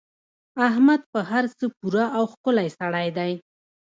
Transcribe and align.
احمد 0.67 1.01
په 1.11 1.19
هر 1.29 1.45
څه 1.57 1.65
پوره 1.77 2.05
او 2.17 2.23
ښکلی 2.31 2.67
سړی 2.79 3.07
دی. 3.17 3.31